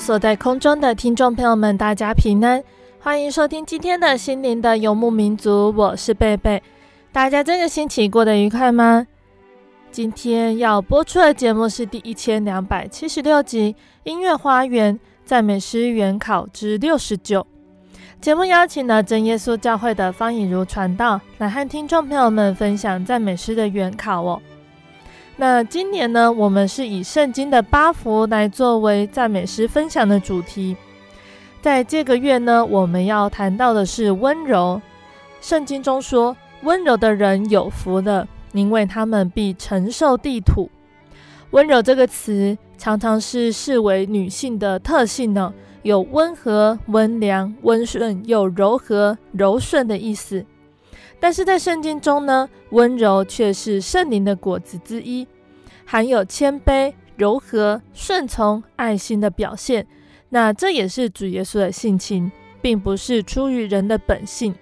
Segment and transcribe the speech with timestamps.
[0.00, 2.62] 所在空中的听众朋友们，大家平安，
[2.98, 6.60] 欢迎收听今天的心灵的游牧民族，我是贝贝。
[7.12, 9.06] 大家这个星期过得愉快吗？
[9.92, 13.76] 今天要播出的节目是第一千两百七十六集
[14.10, 17.40] 《音乐花园赞美诗原考之六十九》。
[18.20, 24.40] 节目邀请了真耶稣教会的方以如传道来和听众朋友们分享赞美诗的原考哦。
[25.36, 30.76] 那今年呢，我们是以圣经的八福来作为赞美诗分享的主题。
[31.60, 34.80] 在这个月呢，我们要谈到的是温柔。
[35.40, 40.70] 圣经中说，温柔的人有福了，因为他们必承受地土。
[41.50, 45.52] 温柔这个词常常是视为女性的特性呢，
[45.82, 50.46] 有温和、温良、温顺又柔和、柔顺的意思。
[51.18, 55.26] 但是在圣经中呢，温柔却是圣灵的果子之一，
[55.86, 59.86] 含有谦卑、柔和、顺从、爱心的表现。
[60.28, 62.30] 那这也是主耶稣的性情，
[62.60, 64.54] 并不是出于人的本性。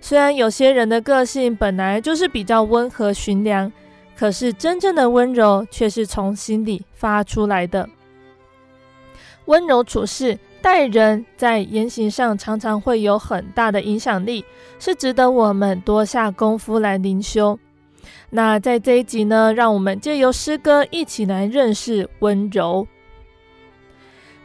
[0.00, 3.70] 虽然有些人的个性本来就是比较温和驯良，
[4.16, 7.88] 可是真正的温柔却是从心里发出来的。
[9.46, 10.38] 温柔处事。
[10.64, 14.42] 待人在言行上常常会有很大的影响力，
[14.78, 17.58] 是值得我们多下功夫来灵修。
[18.30, 22.88] 那在这一集呢，让我们借由诗歌一起来认识温柔。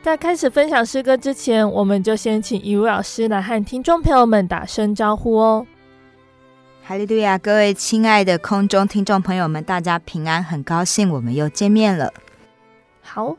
[0.01, 5.65] 在开始分享诗歌之前，我们就先请一位老师来和听众朋友们打声招呼哦。
[6.83, 12.11] 哈利路亚，各位亲爱的空中听众朋友们，大家平安，很高兴我们又见面了。
[13.01, 13.37] 好。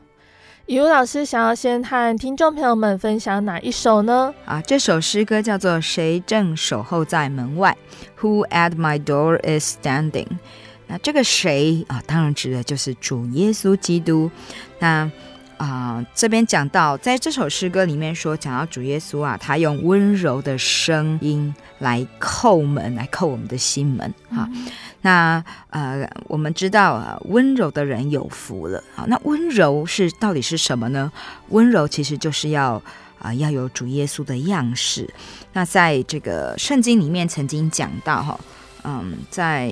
[0.67, 4.33] 以如老师想要先和听众朋友们分享哪一首呢？
[4.45, 7.75] 啊，这首诗歌叫做《谁正守候在门外》
[8.21, 10.27] ，Who at my door is standing？
[10.87, 14.29] 那这个谁啊，当然指的就是主耶稣基督。
[14.79, 15.09] 那
[15.61, 24.65] 啊，这边讲到，在这首诗歌里面说，讲到主耶稣啊，他用温柔的声音来叩门，来叩我们的心门，哈、嗯。
[25.03, 28.83] 那呃，我们知道啊，温柔的人有福了。
[28.95, 31.11] 好，那温柔是到底是什么呢？
[31.49, 32.73] 温柔其实就是要
[33.19, 35.07] 啊、呃，要有主耶稣的样式。
[35.53, 38.39] 那在这个圣经里面曾经讲到哈，
[38.83, 39.71] 嗯，在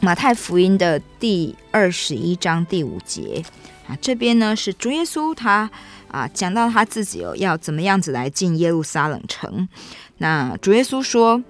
[0.00, 3.44] 马太福音的第二十一章第五节
[3.88, 5.70] 啊，这边呢是主耶稣他
[6.08, 9.68] 啊讲到他自己哦要怎么样子来进耶路撒冷城。
[10.18, 11.42] 那主耶稣说。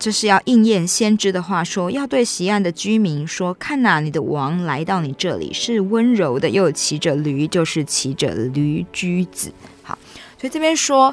[0.00, 9.50] 这是要应验先知的话说，要对锡安的居民说：“看哪，你的王来到你这里，是温柔的，又骑着驴，就是骑着驴驹子。”
[9.82, 9.98] 好，
[10.40, 11.12] 所以这边说，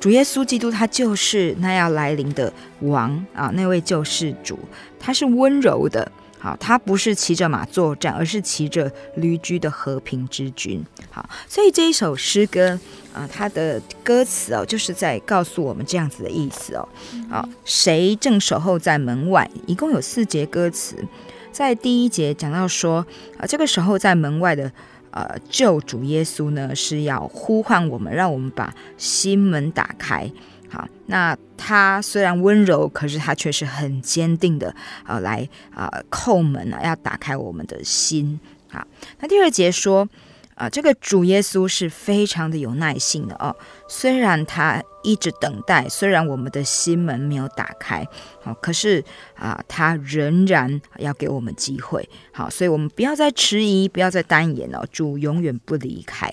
[0.00, 2.50] 主耶稣基督他就是那要来临的
[2.80, 4.58] 王啊，那位救世主，
[4.98, 6.10] 他是温柔的。
[6.44, 10.84] 好，他不是骑着马作战，而是骑着驴驹的和平之君。
[11.10, 12.78] 好，所以这一首诗歌
[13.14, 16.86] 啊，它的歌词哦，就是在告诉我们这样子的意思哦。
[17.30, 19.50] 好，谁正守候在门外？
[19.66, 21.02] 一共有四节歌词，
[21.50, 23.06] 在第一节讲到说
[23.38, 24.70] 啊，这个时候在门外的
[25.12, 30.30] 呃救主耶稣呢，是要呼唤我们，让我们把心门打开。
[30.74, 34.74] 好，那他虽然温柔，可是他却是很坚定的，
[35.06, 38.40] 呃，来啊、叩门啊，要打开我们的心。
[38.66, 38.84] 好，
[39.20, 40.08] 那第二节说，
[40.56, 43.54] 啊，这个主耶稣是非常的有耐性的哦。
[43.88, 48.04] 虽然他一直等待，虽然我们的心门没有打开，
[48.42, 49.04] 好，可是
[49.36, 52.08] 啊，他仍然要给我们机会。
[52.32, 54.84] 好，所以我们不要再迟疑，不要再单言了。
[54.90, 56.28] 主永远不离开。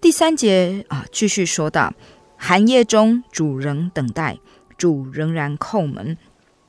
[0.00, 1.90] 第三节啊，继续说到，
[2.46, 4.38] 寒夜中主仍等待，
[4.76, 6.18] 主仍然叩门。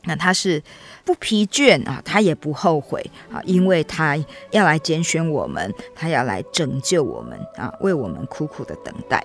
[0.05, 0.63] 那他是
[1.03, 4.15] 不疲倦啊，他也不后悔啊，因为他
[4.51, 9.21] 要来拣选我们，他要来拯救我们啊，为我们苦苦的等待。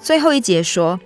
[0.00, 0.98] 最后一节说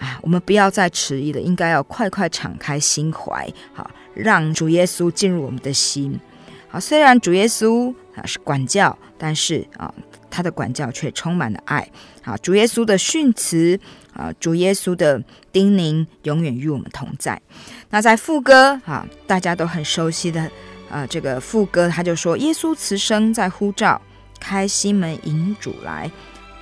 [0.00, 6.18] 啊，我们不要再迟疑了，应该要快快敞开心怀，好，让主耶稣进入我们的心。
[6.66, 9.94] 好，虽然主耶稣啊是管教，但是啊，
[10.34, 11.88] 他的管教却充满了爱。
[12.22, 13.78] 好，主耶稣的训词。
[14.14, 15.20] 啊，主耶稣的
[15.50, 17.40] 叮咛永远与我们同在。
[17.90, 20.48] 那在副歌啊，大家都很熟悉的
[20.88, 24.00] 啊，这个副歌他就说：“耶稣慈声在呼召，
[24.38, 26.08] 开心门迎主来，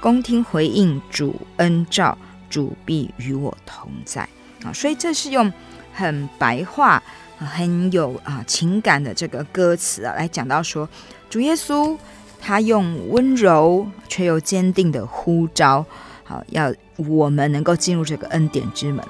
[0.00, 2.16] 恭听回应主恩召，
[2.48, 4.26] 主必与我同在。”
[4.64, 5.52] 啊，所以这是用
[5.92, 7.02] 很白话、
[7.36, 10.88] 很有啊情感的这个歌词啊，来讲到说，
[11.28, 11.94] 主耶稣
[12.42, 15.86] 他用温柔却又坚定的呼召。
[16.24, 19.02] 好，要我们能够进入这个恩典之门。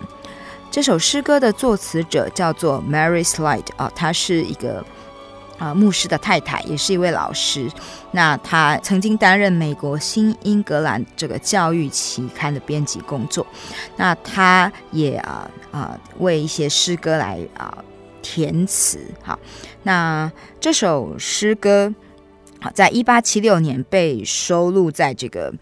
[0.70, 4.84] 这首诗歌的作词者叫做 Mary Slide 啊，她是一个
[5.58, 7.70] 啊牧师的太太，也是一位老师。
[8.10, 13.46] 那她曾经担任美国新英格兰这个教育期刊的编辑工作。
[13.96, 17.76] 那她也啊啊为一些诗歌来啊
[18.22, 18.98] 填词。
[19.22, 19.38] 好，
[19.82, 21.94] 那这首诗歌
[22.62, 25.52] 啊，在一八七六年被收录在这个。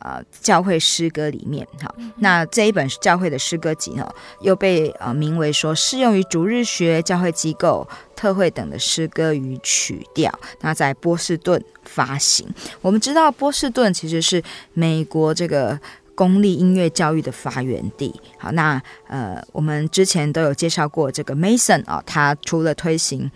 [0.00, 4.06] 呃，教会诗歌里面，哈，那这一本是教会的诗歌集呢，
[4.42, 10.30] 又被呃名为说适用于逐日学、教会机构、特会等的诗歌与曲调。
[10.60, 12.46] 那在波士顿发行。
[12.82, 14.42] 我们知道波士顿其实是
[14.74, 15.80] 美国这个
[16.14, 18.14] 公立音乐教育的发源地。
[18.36, 23.30] 好，那呃，我们之前都有介绍过这个 Mason 啊，他除了推行。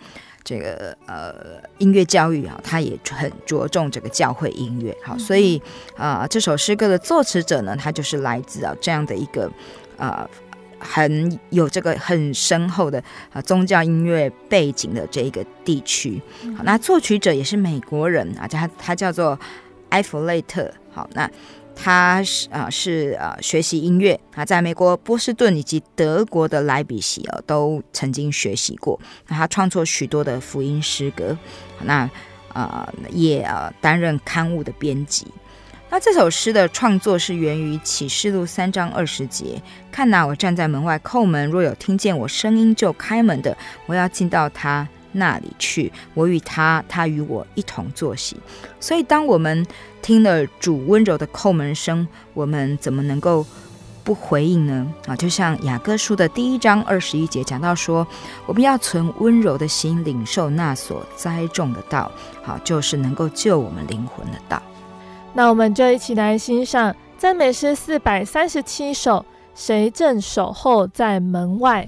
[0.49, 5.61] 这个呃音乐教育啊，他也很着重这个教会音乐，好，所以
[5.95, 9.45] 啊、呃、这首诗歌的作词者呢，他就是来自啊这样的一个
[9.95, 10.29] 啊、呃、
[10.79, 16.19] 很有这个很深厚的啊、呃、宗教音乐背景的这一个地区，
[16.57, 19.39] 好，那作曲者也是美国人啊，他他叫做
[19.89, 21.29] 埃弗雷特，好，那。
[21.81, 28.99] 他是啊是啊学习音乐啊，在美国波士顿以及德国的莱比锡哦都曾经学习过。
[29.27, 31.37] 那他创作许多的福音诗歌，
[31.83, 32.09] 那
[32.51, 35.25] 啊也啊担任刊物的编辑。
[35.89, 39.59] 那这首诗的创作是源于启示录三章二十节：
[39.91, 48.37] 看哪，我站在门外叩门，若有听见我声音就开门的，我要进到他那里去，我与他，他与我一同作息。
[48.79, 49.65] 所以当我们
[50.01, 53.45] 听了主温柔的叩门声，我们怎么能够
[54.03, 54.87] 不回应呢？
[55.05, 58.07] 啊，就像雅各书的第一章二十一节讲到说，
[58.45, 62.11] 我们要存温柔的心，领受那所栽种的道，
[62.41, 64.61] 好，就是能够救我们灵魂的道。
[65.33, 69.23] 那我们就一起来欣赏赞美诗四百三十七首，
[69.53, 71.87] 谁正守候在门外？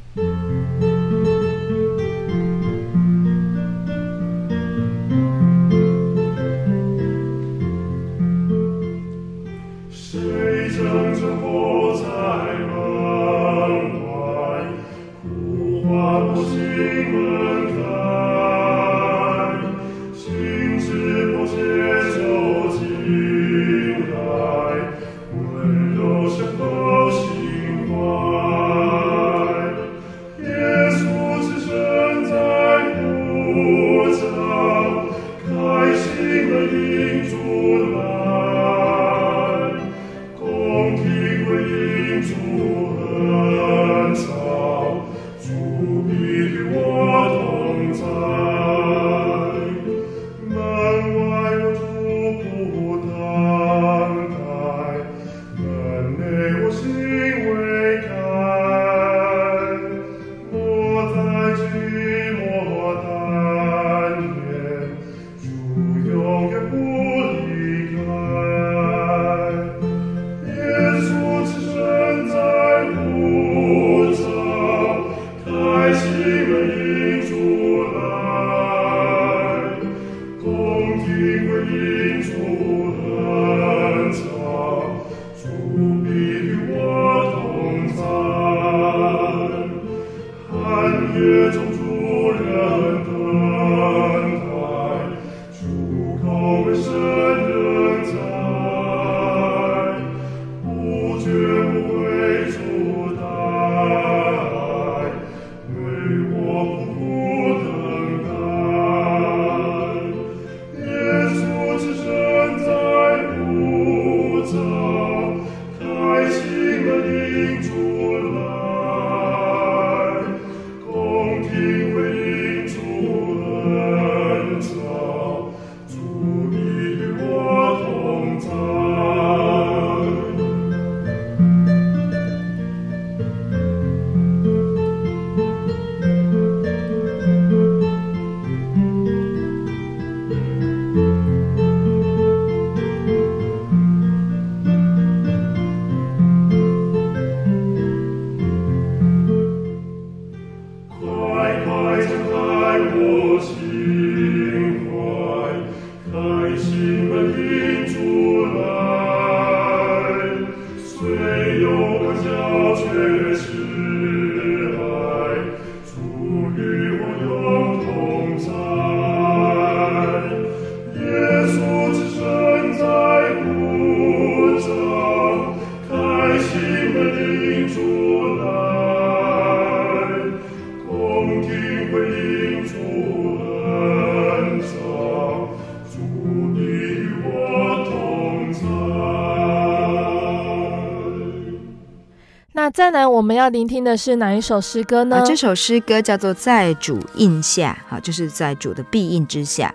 [192.92, 195.18] 那，我们要聆听的是哪一首诗歌呢？
[195.18, 199.74] 啊，这首诗歌叫做《在主荫下》，好，就是在主的庇荫之下。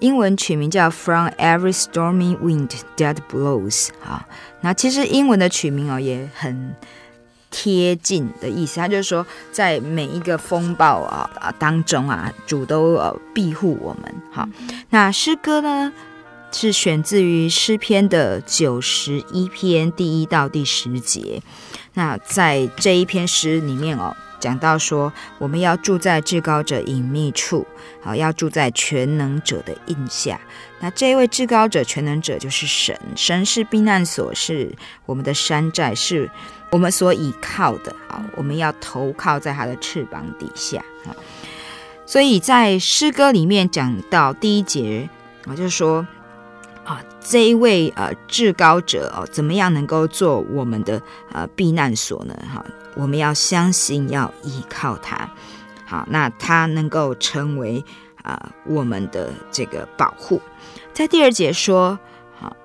[0.00, 3.86] 英文取名叫《From Every Stormy Wind That Blows》。
[4.00, 4.24] 好，
[4.62, 6.74] 那其实英文的取名哦也很
[7.50, 14.14] 贴近的意思，它就是说，在每一个风暴啊啊当中啊，主都呃庇护我们。
[14.30, 14.48] 好，
[14.88, 15.92] 那诗歌呢
[16.52, 21.42] 是选自于诗篇的九十一篇第一到第十节。
[21.94, 27.66] 那在这一篇诗里面哦，讲到说我们要住在至高者隐秘处，
[28.00, 30.40] 好，要住在全能者的荫下。
[30.80, 34.72] 那这一位至高者、全能者就是神，神是避难所，是
[35.06, 36.30] 我们的山寨，是
[36.70, 37.94] 我们所倚靠的。
[38.08, 40.84] 好，我们要投靠在他的翅膀底下。
[41.04, 41.14] 好，
[42.06, 45.08] 所以在诗歌里面讲到第一节
[45.46, 46.06] 啊，就是说。
[46.84, 51.00] 啊，这一位呃至高者哦，怎么样能够做我们的
[51.32, 52.34] 呃避难所呢？
[52.52, 55.30] 哈，我们要相信，要依靠他。
[55.86, 57.84] 好，那他能够成为
[58.22, 60.40] 啊、我们的这个保护。
[60.92, 61.98] 在第二节说，
[62.38, 62.56] 好，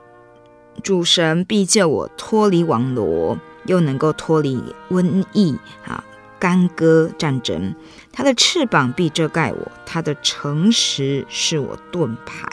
[0.83, 6.03] 主神必救我脱离网罗，又能够脱离瘟疫啊、
[6.39, 7.73] 干戈战争。
[8.11, 12.49] 他的翅膀必遮盖我，他的诚实是我盾牌。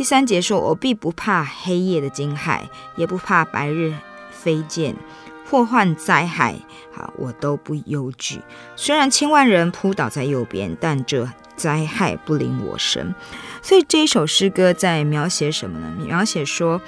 [0.00, 2.60] 第三节说：“我必不怕黑夜的惊骇，
[2.96, 3.92] 也不怕白日
[4.30, 4.96] 飞剑、
[5.44, 6.56] 祸患灾害。
[6.90, 8.40] 好，我都不忧惧。
[8.76, 13.14] 虽然千万人扑倒在右边，但这灾害不临我身。
[13.60, 15.94] 所以这一首诗歌在描写什么呢？
[16.02, 16.80] 描写说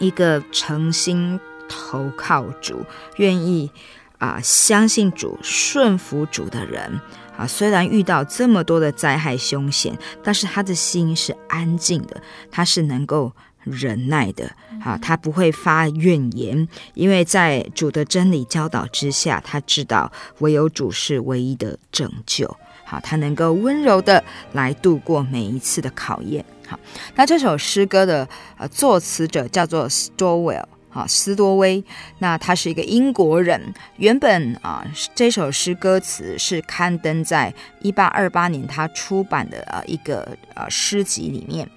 [0.00, 1.38] 一个诚心
[1.68, 2.84] 投靠主、
[3.18, 3.70] 愿意
[4.18, 7.00] 啊、相信主、顺服主的人。”
[7.36, 14.50] 啊，虽然遇到这么多的灾害凶险，但是他的心是安静的，他是能够忍耐的。
[14.84, 22.54] 啊，他不会发怨言，因为在主的真理教导之下，他知道唯有主是唯一的拯救。
[22.84, 24.22] 好，他能够温柔的
[24.52, 26.44] 来度过每一次的考验。
[26.68, 26.78] 好，
[27.14, 30.64] 那这首诗歌的呃作词者叫做 Stowell。
[30.94, 31.84] 啊，斯多威，
[32.20, 33.60] 那他是一个英国人。
[33.96, 34.82] 原本啊，
[35.14, 41.68] 这首诗歌词是刊登在一八二八年他出版的呃一个呃诗集里面。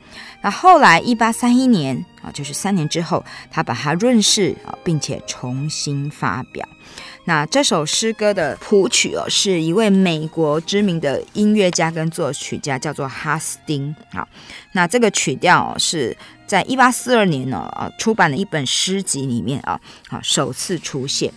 [0.41, 6.65] 那后来一八三一年啊，就是三年之后，他把它润饰啊，并且重新发表。
[7.25, 13.93] 那这首诗歌的谱曲哦，是一位美国知名的音乐家跟作曲家，叫做哈斯丁。
[14.13, 14.25] 好，
[14.71, 16.15] 那这个曲调哦，是
[16.47, 21.31] 在一八四二年呢啊出版的一本诗集里面啊，啊首次出现。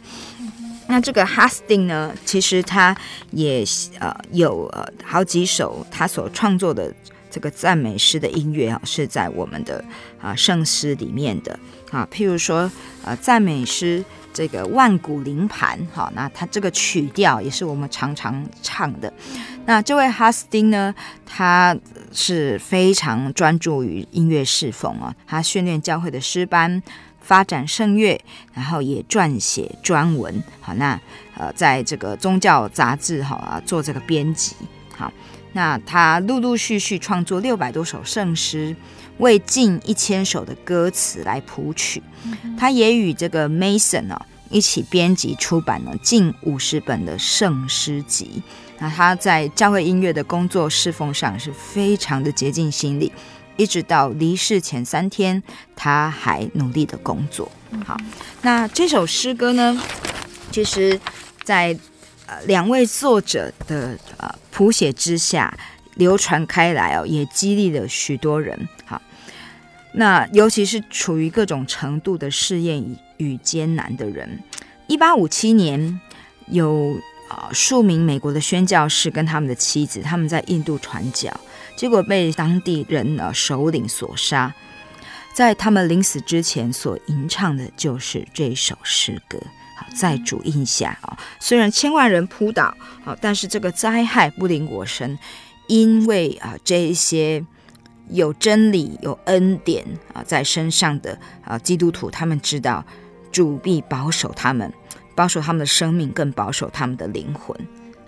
[0.86, 2.96] 那这个哈斯丁呢，其实他
[3.32, 3.64] 也
[3.98, 6.94] 呃有呃好几首他所创作的
[7.30, 9.84] 这个赞美诗的音乐啊，是在我们的
[10.20, 11.58] 啊圣诗里面的
[11.90, 12.70] 啊，譬如说
[13.04, 14.04] 呃赞美诗。
[14.32, 19.12] 这个万古灵盘，好，那他这个曲调也是我们常常唱的。
[19.66, 20.94] 那这位哈斯丁呢，
[21.26, 21.76] 他
[22.12, 26.82] 是非常专注于音乐侍奉啊，他训练教会的诗班，
[27.20, 28.20] 发展圣乐，
[28.54, 30.98] 然后也撰写专文，好，那
[31.36, 34.54] 呃，在这个宗教杂志，哈啊，做这个编辑，
[34.96, 35.12] 好，
[35.52, 38.74] 那他陆陆续续创作六百多首圣诗。
[39.20, 42.02] 为近一千首的歌词来谱曲，
[42.58, 48.42] 他也与这个 Mason 哦一起编辑出版了近五十本的圣诗集。
[48.78, 53.12] 那他在教会音乐的工作侍奉上是非常的竭尽心力，
[53.56, 55.40] 一直到离世前三天，
[55.76, 57.52] 他还努力的工作。
[57.84, 57.96] 好，
[58.42, 59.80] 那这首诗歌呢，
[60.50, 60.98] 其实
[61.44, 61.78] 在
[62.26, 65.56] 呃两位作者的呃谱写之下
[65.94, 68.68] 流传开来哦，也激励了许多人。
[68.86, 69.00] 好。
[69.92, 72.84] 那尤其是处于各种程度的试验
[73.16, 74.38] 与艰难的人，
[74.86, 76.00] 一八五七年，
[76.46, 76.96] 有
[77.28, 81.28] 啊数名美国的宣教士跟他们的妻子，他们在印度传教，
[81.74, 84.54] 结果被当地人呢首领所杀。
[85.34, 89.40] 在他们临死之前所吟唱的就是这首诗歌。
[89.76, 95.18] 好，在主印下啊，虽然千万人扑倒，好，但是这个灾害不临我身，
[95.66, 97.44] 因为啊这一些。
[98.12, 102.84] 有真理、有恩典啊，在身上的啊基督徒，他们知道
[103.32, 104.72] 主必保守他们
[105.14, 107.56] 保守他们的生命，更保守他们的灵魂。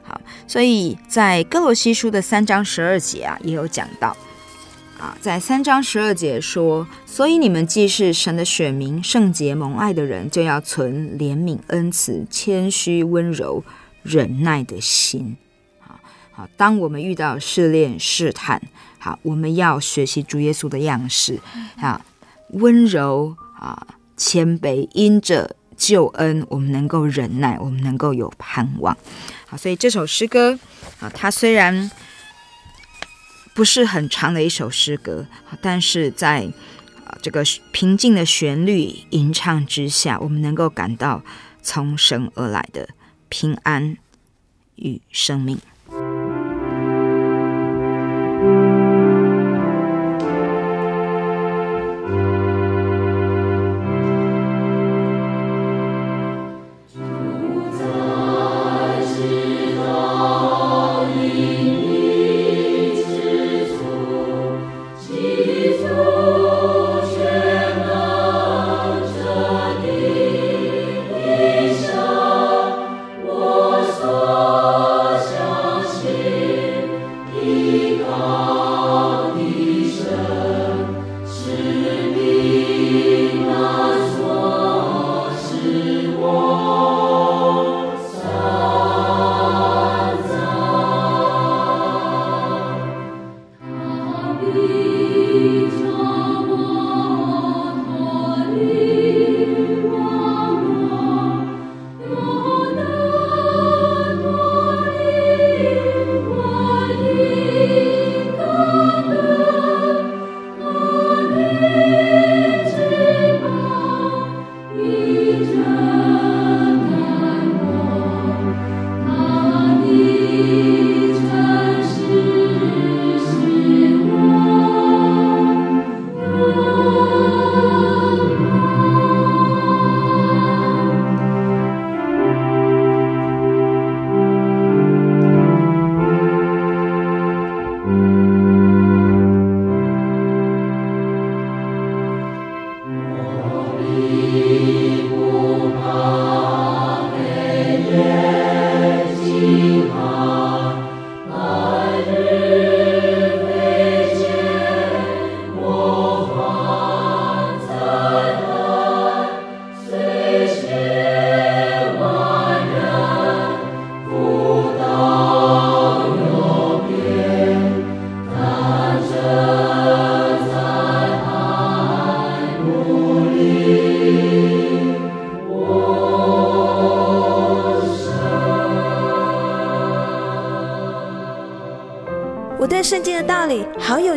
[0.03, 4.17] 好，所以在歌罗西书的三章十二节啊，也有讲到
[4.99, 13.63] 啊，在三章十二节说，所以你们既是神的选民，圣洁蒙爱的人，就要存怜悯、恩慈、谦虚、温柔、
[14.03, 15.37] 忍耐的心。
[15.79, 16.01] 好，
[16.33, 18.61] 好，当我们遇到试炼、试探，
[19.03, 21.41] 好，我们要学习主耶稣的样式，
[21.77, 22.01] 啊，
[22.51, 23.85] 温柔啊，
[24.17, 28.97] 谦卑，因着救恩，我们能够忍耐，我们能够有盼望。
[29.49, 30.57] 好，所以这首诗歌
[31.01, 31.91] 啊，它虽然
[33.55, 35.27] 不是很长的一首诗歌，
[35.61, 36.49] 但是在
[37.05, 37.43] 啊这个
[37.73, 41.25] 平静的旋律吟唱之下，我们能够感到
[41.61, 42.89] 从神而来的
[43.29, 43.97] 平安
[44.77, 45.59] 与生命。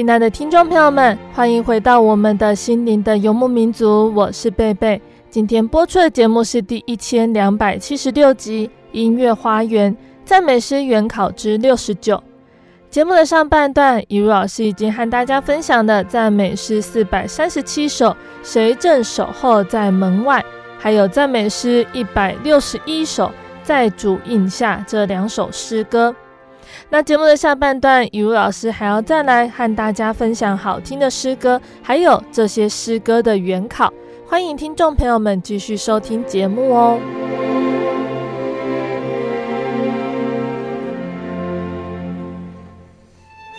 [0.00, 4.98] 亲爱的听众朋友们，欢迎回到我们的心灵的游牧民族，我是贝贝。
[5.28, 12.16] 今天播出的节目是第一千两百七十六集《音乐花园赞美诗原考之六十九》。
[12.88, 20.42] 节目的上半段，一如老师已经和大家分享的赞美诗四百三十七首，谁正守候在门外？
[20.78, 23.30] 还有赞美诗一百六十一首，
[23.62, 26.16] 在主荫下这两首诗歌。
[26.92, 33.92] 那节目的下半段，以如老师还要再来和大家分享好听的诗歌，还有这些诗歌的原考。
[34.26, 36.98] 欢迎听众朋友们继续收听节目哦。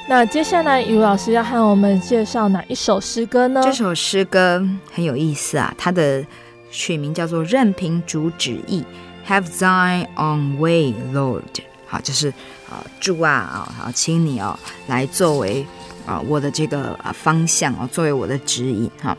[0.09, 3.61] 那接下来，以如老师要和我们介绍哪一首诗歌呢？
[3.63, 6.21] 这首诗歌很有意思啊，它的
[6.69, 8.83] 取名叫做“任凭主旨意
[9.25, 11.61] ”，Have Thy Own way, Lord。
[11.87, 12.33] 好，就是
[12.71, 14.57] 啊，主啊啊，好，请你哦
[14.87, 15.65] 来作为
[16.05, 19.15] 啊我的这个啊方向哦，作为我的指引哈。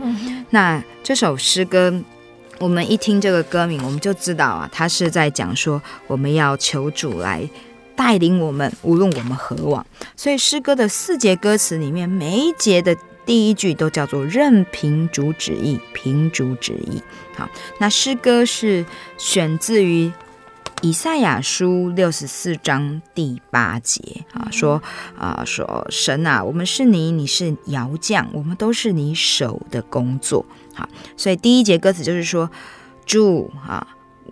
[0.48, 1.92] 那这首诗歌，
[2.58, 7.46] 我们一听这个歌名，我们就知道啊，他是在讲说我们要求主来
[7.94, 9.86] 带领我们，无论我们何往。
[10.16, 17.02] 所以诗歌的四节歌词里面，每一节的第一句都叫做“任凭主旨意，凭主旨意”。
[17.36, 17.46] 好，
[17.78, 18.86] 那诗歌是
[19.18, 20.10] 选自于。
[20.82, 24.82] 以赛亚书六十四章第八节啊，说
[25.16, 30.44] 啊，说神啊，我们是你，你是窑匠，我们都是你手的工作。
[30.74, 32.50] 好，所以第一节歌词就是说，
[33.06, 33.86] 主啊，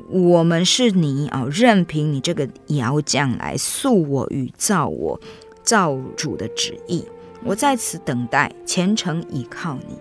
[0.09, 5.21] 我们是你啊，任凭你这个窑匠来塑我与造我，
[5.63, 7.07] 造主的旨意，
[7.45, 9.97] 我在此等待，虔诚倚靠你。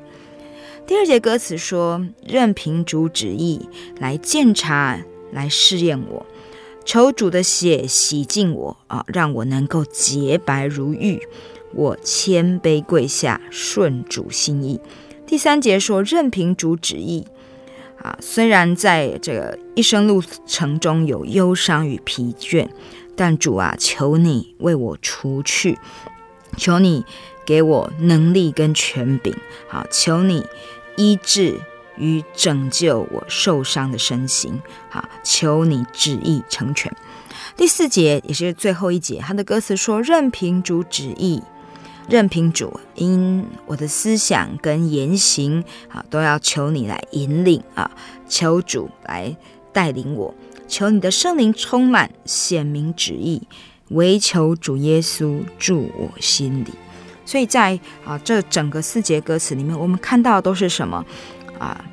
[0.87, 4.99] 第二节歌词说，任凭主旨意来鉴察，
[5.31, 6.25] 来试验我。
[6.89, 11.21] 求主的血洗净我啊，让我能够洁白如玉。
[11.71, 14.81] 我谦卑跪下，顺主心意。
[15.27, 17.27] 第三节说，任凭主旨意
[18.01, 22.67] 啊，虽然在这个一生路程中有忧伤与疲倦，
[23.15, 25.77] 但主啊，求你为我除去，
[26.57, 27.05] 求你
[27.45, 29.35] 给我能力跟权柄，
[29.67, 30.43] 好，求你
[30.97, 31.59] 医治。
[31.99, 34.59] 与拯救我受伤的身形，
[34.89, 36.91] 好，求你旨意成全。
[37.55, 41.43] 第四节也是最后一节，他的歌词说：“任凭主旨意，
[42.07, 47.91] 任凭主，因我的思想跟言行啊，都要求你来引领啊，
[48.27, 49.35] 求主来
[49.73, 50.33] 带领我，
[50.67, 53.41] 求你的圣灵充满显明旨意，
[53.89, 56.73] 唯求主耶稣住我心里。”
[57.25, 61.05] 所以在啊这整个四节歌词里面，我们看到都是什么？
[61.59, 61.83] 啊，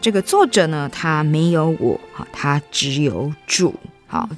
[0.00, 3.74] 这个作者呢，他没有我，哈，他只有主，
[4.06, 4.28] 好，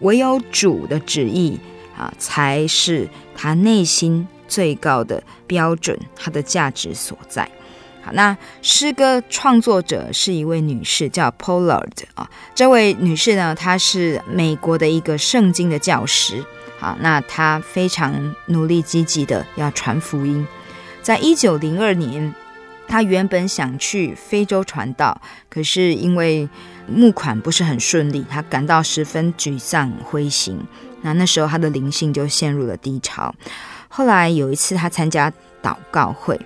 [0.00, 1.60] 唯有主的旨意
[1.96, 7.48] 啊，才是他内心最高的标准，他的价值所在。
[8.02, 16.44] 好，那诗歌创作者是一位女士，叫 Pollard 啊，这位女士呢，她是美国的一个圣经的教师，
[16.80, 20.44] 好，那她非常努力积极的要传福音，
[21.00, 22.34] 在一九零二年。
[22.92, 26.46] 他原本想去非洲传道，可是因为
[26.86, 30.60] 募款不是很顺利，他感到十分沮丧灰心。
[31.00, 33.34] 那那时候他的灵性就陷入了低潮。
[33.88, 36.38] 后来有一次他参加祷告会，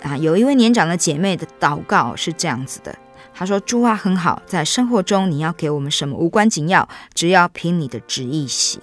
[0.00, 2.96] 啊，有一位年长的姐妹的祷告是这样子的：
[3.34, 8.80] 她说，主啊，很好，在生活中你要给我们什么无关紧要，只要凭你的旨意行。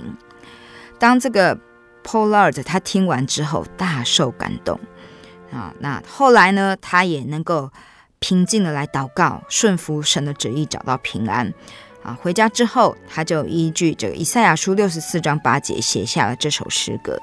[1.00, 1.58] 当这个
[2.04, 4.80] Pollard 他听完之后大受感动。
[5.54, 7.70] 啊，那后来呢，他也能够
[8.20, 11.54] 平静的来祷告，顺服神的旨意，找到平安。
[12.02, 17.18] 啊，回家之后，他就依据这个以赛亚书六十四章八节写下了这首诗歌。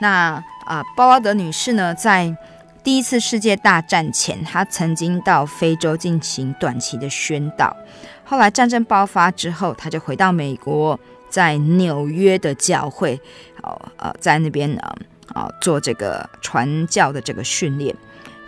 [0.00, 2.36] 那啊，鲍拉德女士呢，在
[2.82, 7.74] 第一次世界大战前，她曾经到非洲进行短期的宣道。
[8.24, 10.98] 后来战争爆发之后，她就回到美国，
[11.30, 13.18] 在纽约的教会，
[13.62, 14.82] 哦，呃，在那边呢。
[15.32, 17.94] 啊，做这个传教的这个训练。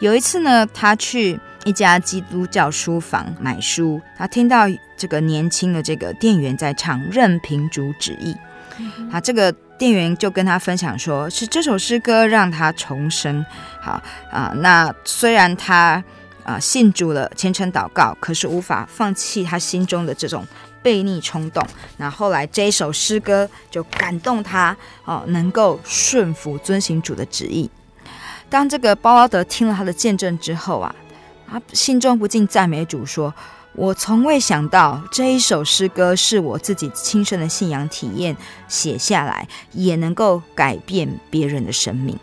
[0.01, 8.35] 有一次呢，他去一家基督教书房买书，他听到这个年轻的这个店员在唱《任凭主旨意》。
[9.11, 13.45] 啊，这个店员就跟他分享说，是这首诗歌让他重生。
[13.81, 16.05] 好啊，那虽然他
[16.45, 20.47] 啊信主了，虔诚祷告，可是无法放弃他心中的这种。
[20.87, 27.69] 悖逆冲动，那后来这一首诗歌就感动他哦，能够顺服遵行主的旨意。
[28.49, 30.95] 当这个包拉德听了他的见证之后啊，
[31.51, 33.35] 他心中不禁赞美主说
[33.75, 38.37] ：“我从未想到这一首诗歌是我自己亲身的信仰体验
[38.69, 42.17] 写下来，也能够改变别人的生命。”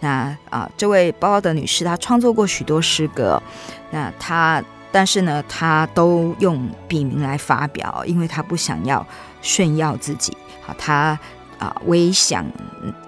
[0.00, 3.42] 那啊，这位包拉德女士她创作过许多诗歌，
[3.90, 4.64] 那她。
[4.94, 9.04] 但是呢，他都用笔名来发表，因为他不想要
[9.42, 10.36] 炫耀自己。
[10.62, 11.18] 好，他
[11.58, 12.46] 啊，唯想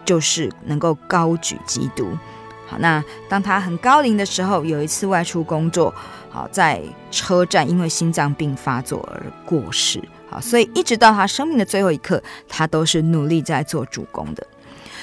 [0.05, 2.11] 就是能够高举基督。
[2.66, 5.94] 好，那当他很高龄的时候，有一次外出工作，
[6.29, 10.03] 好，在车站因为心脏病发作而过世。
[10.29, 14.44] 好，所以一直到他生命的最后一刻，他都是努力在做主工的。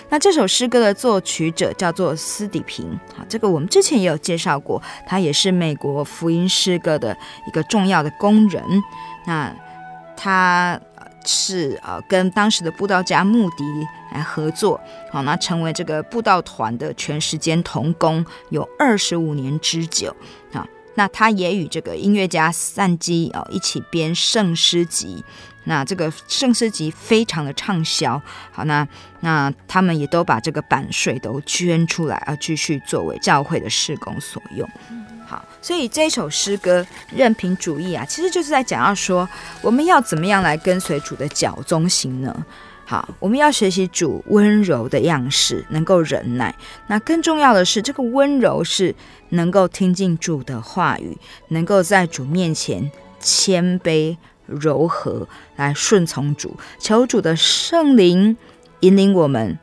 [0.09, 2.87] 那这首诗歌的作曲者叫做斯底平，
[3.17, 8.63] 啊，这个我们之前也有介绍过，他也是美国福音诗歌的一个重要的工人。
[9.25, 9.51] 那
[10.15, 10.79] 他
[11.25, 13.63] 是呃跟当时的布道家穆迪
[14.13, 14.79] 来合作，
[15.11, 20.15] 好，那成为这个布道团的全时间同工，有二十五年之久
[20.51, 20.67] 啊。
[20.95, 25.23] 那他也与这个音乐家散基哦一起编圣诗集。
[25.65, 28.21] 那这个圣诗集非常的畅销，
[28.51, 28.87] 好，那
[29.21, 34.69] 那他们也都把这个版税都捐出来，而继续作为教会的事工所用。
[35.25, 36.81] 好，所以这首诗歌
[37.15, 39.27] 《任凭主义》啊，其实就是在讲要说，
[39.61, 42.45] 我们要怎么样来跟随主的脚踪行呢？
[42.85, 46.53] 好，我们要学习主温柔的样式，能够忍耐。
[46.87, 48.93] 那更重要的是，这个温柔是
[49.29, 54.17] 能够听进主的话语，能够在主面前谦卑。
[54.45, 58.35] 柔和来顺从主，求主的圣灵
[58.81, 59.57] 引领我们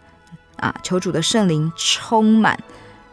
[0.57, 0.75] 啊！
[0.83, 2.59] 求主的圣灵充满，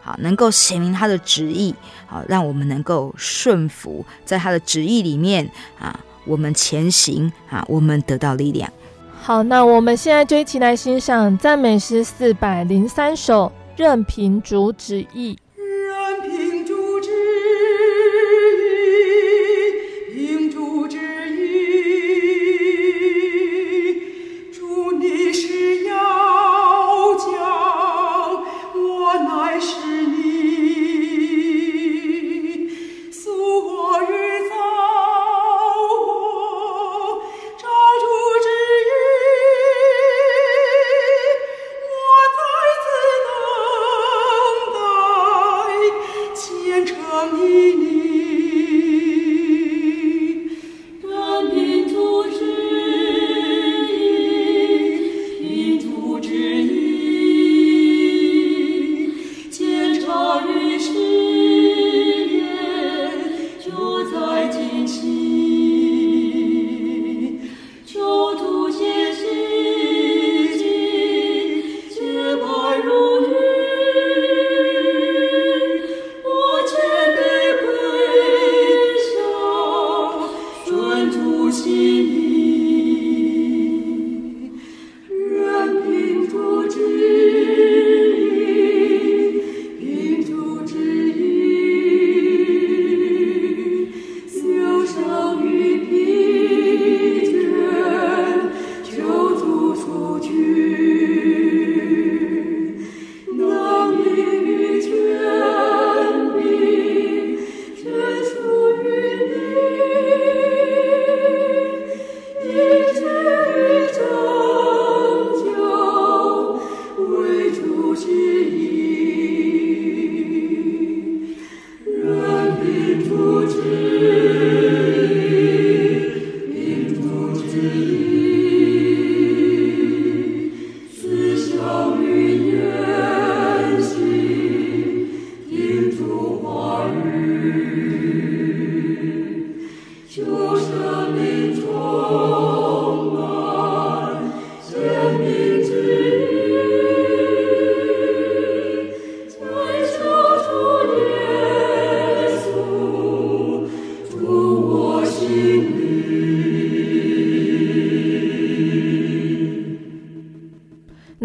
[0.02, 1.76] 好能够显明他的旨意，
[2.06, 5.50] 好让我们能够顺服在他的旨意里面
[5.80, 6.00] 啊！
[6.26, 7.64] 我们前行啊！
[7.68, 8.72] 我们得到力量。
[9.22, 15.38] 好，那我们现在就一起来欣赏赞美诗四百零三首，任凭主旨意。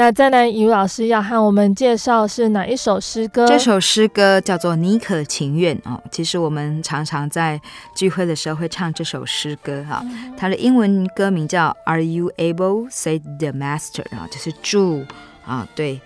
[0.03, 3.47] 那再来，雨老师要和我们介绍是哪一首诗歌？
[3.47, 6.03] 这首诗歌叫做《你可情愿》哦。
[6.11, 7.61] 其实我们常常在
[7.95, 10.05] 聚会的时候会唱这首诗歌哈。
[10.37, 15.05] 它的英文歌名叫 “Are you able?” said the Master 啊，就是主
[15.47, 16.01] 啊对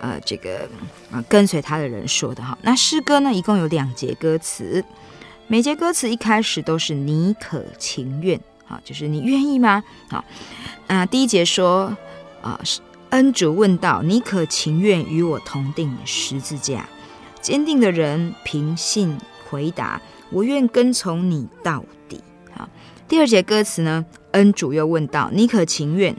[0.00, 0.66] 呃这个
[1.10, 2.56] 啊跟随他的人说的哈。
[2.62, 4.82] 那诗歌呢，一共有两节歌词，
[5.46, 9.84] 每节歌词一开始都是“你可情愿”啊，就是你愿意吗？
[10.08, 10.24] 好，
[10.86, 11.94] 那第一节说
[12.40, 12.80] 啊是。
[13.12, 16.88] 恩主问道：“你可情愿与我同钉十字架？”
[17.42, 19.18] 坚定的人凭信
[19.50, 20.00] 回答
[20.32, 22.22] ：“我愿跟从你到底。”
[22.56, 22.66] 好，
[23.06, 24.06] 第二节歌词呢？
[24.30, 26.16] 恩主又问道：“你可情愿？”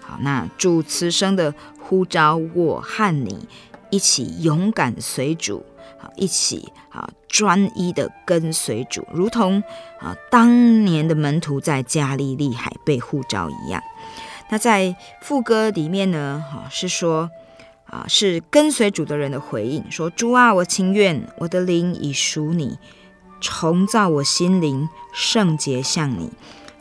[0.00, 3.48] 好，那主慈声的呼召我和你
[3.90, 5.66] 一起勇敢随主，
[5.98, 9.60] 好，一起啊专一的跟随主，如同
[9.98, 13.82] 啊当年的门徒在加利利海被呼召一样。
[14.48, 17.28] 那在副歌里面呢，哈是说，
[17.86, 22.78] 啊是跟随主的人的回应，说主啊，我情愿，我的灵已属你，
[23.40, 26.30] 重造我心灵，圣洁像你，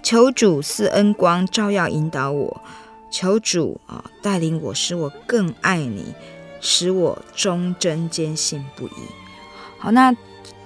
[0.03, 2.61] 求主赐恩光照耀引导我，
[3.09, 6.13] 求主啊带领我，使我更爱你，
[6.61, 8.91] 使我忠贞坚信不疑。
[9.79, 10.15] 好，那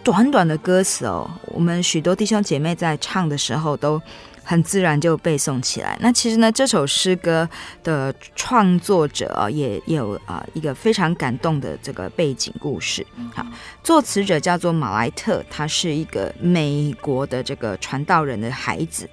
[0.04, 4.02] 短短的歌词哦，我们许多弟兄姐妹在唱的时候都。
[4.50, 5.96] 很自然就背诵起来。
[6.02, 7.48] 那其实呢，这首诗歌
[7.84, 13.06] 的创作者啊，也有啊一个非常感动的这个背景故事。
[13.32, 13.46] 好，
[13.84, 19.08] 作词者叫做马莱特，他是一个美国的这个传道人的孩子。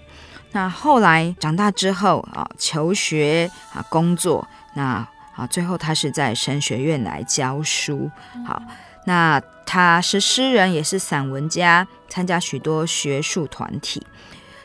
[0.52, 8.10] 那后来长大之后啊，求学啊，工作，那啊，最后他是在神学院来教书。
[8.46, 8.62] 好，
[9.04, 14.02] 那他是诗人，也是散文家，参加许多学术团体。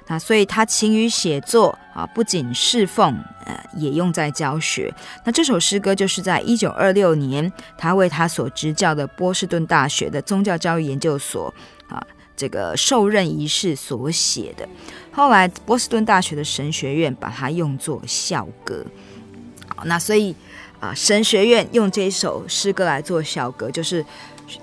[0.07, 4.93] 那所以他勤于写作啊，不仅侍奉，呃，也用在教学。
[5.23, 11.53] 那这首诗歌就是在一九二六年，他为他所执教的波士顿大学的宗教教育研究所
[11.87, 14.67] 啊，这个受任仪式所写的。
[15.13, 18.85] 后来波士顿大学的神学院把它用作校歌。
[19.75, 20.35] 好，那所以
[20.81, 24.05] 啊，神学院用这首诗歌来做校歌，就是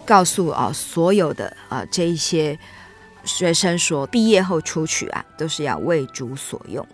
[0.05, 2.59] 告诉啊所有的啊这一些。
[3.28, 6.84] 学生说，毕业后出去啊，都是要为主所用。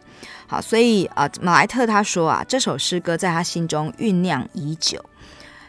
[0.46, 5.02] 好，所以啊，马莱特他说啊，这首诗歌在他心中酝酿已久。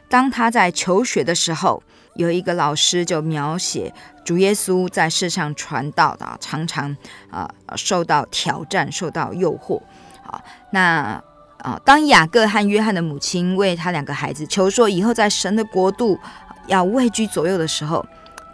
[0.10, 1.82] 当他在求学的时候，
[2.16, 3.94] 有一个老师就描写
[4.26, 6.96] 主耶稣在世上传道的，常常
[7.32, 9.82] 啊受到挑战，受到诱惑。
[10.24, 11.24] 好，那
[11.60, 16.20] 啊，当雅各和约翰的母亲为他两个孩子求说，以后在神的国度
[16.68, 18.06] 要位居左右的时候。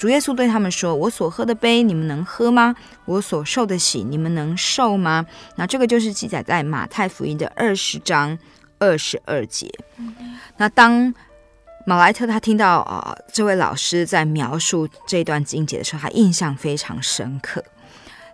[0.01, 2.75] 主耶稣对他们说：“我所喝的杯，你们能喝吗？
[3.05, 5.23] 我所受的洗，你们能受吗？”
[5.57, 8.35] 那这个就是记载在马太福音的二十章
[8.79, 9.71] 二十二节。
[10.57, 11.13] 那当
[11.85, 17.63] 马莱特他听到啊、这位老师在描述这段经节的时候，他印象非常深刻。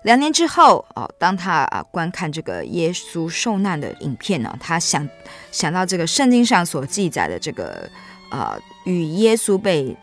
[0.04, 5.06] 两年之后哦、当他啊、观看这个耶稣受难的影片呢，他想
[5.52, 7.90] 想到这个圣经上所记载的这个
[8.30, 9.94] 啊、与耶稣被。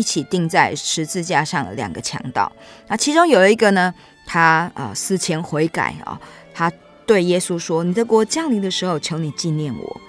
[0.00, 2.50] 一起钉在十字架上的两个强盗，
[2.88, 3.92] 那其中有一个呢，
[4.24, 4.40] 他
[4.72, 6.20] 啊、呃、思前悔改啊、哦，
[6.54, 6.72] 他
[7.04, 10.00] 对耶稣说：“你的国降临的时候，求你纪念我。”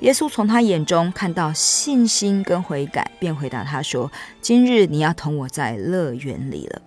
[0.00, 4.10] 耶稣从他眼中看到信心跟悔改，便回答他说
[4.42, 6.82] ：“今日你要同我在乐园里了。”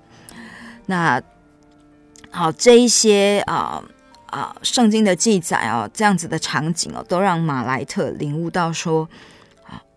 [0.88, 1.22] 那
[2.30, 3.82] 好，这一些啊
[4.26, 9.08] 啊圣经的记载哦，这样子的场景哦，都让马莱特领悟到说。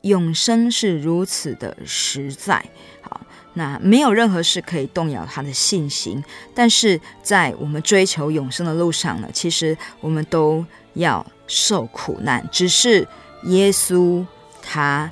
[0.03, 2.65] 永生是如此的实在，
[3.01, 3.21] 好，
[3.55, 6.23] 那没有任何事可以动摇他的信心。
[6.55, 12.45] 但是在我们追求永生的路上呢，其实我们都要受苦难。
[12.51, 13.07] 只是
[13.45, 14.27] 耶稣
[14.61, 15.09] 他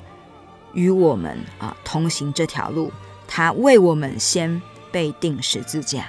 [0.73, 2.91] 与我们啊同行这条路，
[3.25, 6.05] 他为我们先被钉十字架。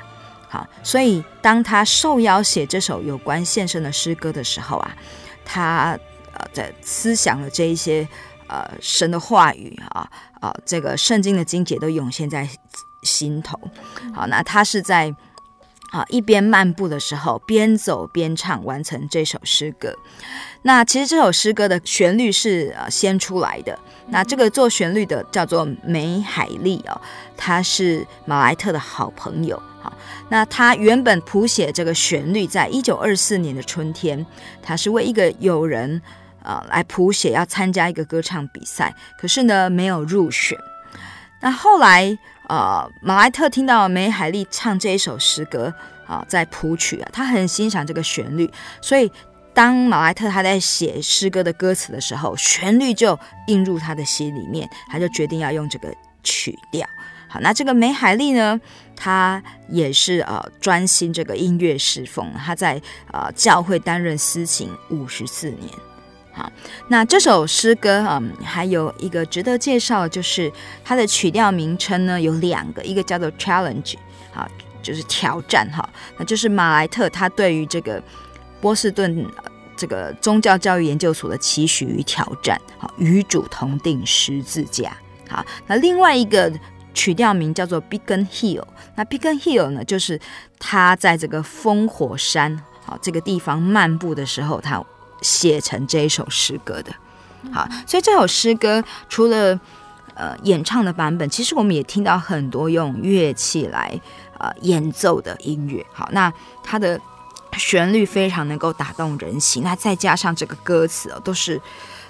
[0.48, 4.96] 好，所以当他受邀写这首有关献身的诗歌的时候啊，
[5.44, 5.96] 他
[6.34, 8.08] 呃在思想了这一些。
[8.52, 10.06] 呃，神的话语啊，
[10.38, 12.46] 啊，这个圣经的经节都涌现在
[13.02, 13.58] 心头。
[14.12, 15.14] 好，那他是在
[15.90, 19.96] 啊一边漫步的时候，边走边唱，完成这首诗歌。
[20.60, 23.78] 那其实这首诗歌的旋律是呃先出来的。
[24.08, 27.00] 那这个做旋律的叫做梅海利哦，
[27.34, 29.56] 他是马莱特的好朋友。
[29.80, 29.90] 好，
[30.28, 34.26] 那他原本谱写这个旋律，在一九二四年的春天，
[34.62, 36.02] 他是为一个友人。
[36.44, 40.58] 呃，来谱写要参加一个歌唱比赛，可是呢没有入选。
[41.40, 42.16] 那后来，
[42.48, 45.74] 呃，马莱特听到梅海利唱这一首诗歌
[46.06, 48.48] 啊，在谱曲啊，他很欣赏这个旋律，
[48.80, 49.10] 所以
[49.52, 53.18] 当马莱特他在写诗歌的歌词的时候，旋律就
[53.48, 56.88] 映入他的心里面，他就决定要用这个曲调。
[57.28, 58.60] 好，那这个梅海利呢，
[58.94, 62.80] 他也是呃专心这个音乐侍奉，他在
[63.10, 65.68] 呃教会担任司琴五十四年。
[66.34, 66.50] 好，
[66.88, 70.50] 那这首诗歌嗯，还有一个值得介绍，就是
[70.82, 73.94] 它的曲调名称呢有两个，一个叫做 Challenge，
[74.32, 74.48] 好，
[74.82, 78.02] 就是挑战哈，那就是马莱特他对于这个
[78.62, 79.26] 波士顿
[79.76, 84.96] 这个宗教教育研究所的期许与挑战，好，与主同定十字架。
[85.28, 86.50] 好，那另外一个
[86.94, 88.64] 曲调名叫做 Beacon Hill，
[88.94, 90.18] 那 Beacon Hill 呢，就是
[90.58, 94.82] 他在这个烽火山好这个地方漫步的时候，他。
[95.22, 96.92] 写成这一首诗歌的，
[97.52, 99.58] 好，所以这首诗歌除了
[100.14, 103.98] 呃演唱的版本，其实我们也听到很多用乐器来
[104.38, 105.84] 呃演奏的音乐。
[105.92, 107.00] 好，那它的
[107.56, 111.60] 旋律非常能够打动人心，那再加上这个歌词哦，都是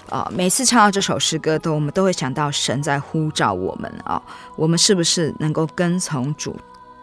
[0.09, 4.21] 呃每次唱到这首诗歌，都我们都会想到神在呼召我们啊，
[4.55, 6.55] 我们是不是能够跟从主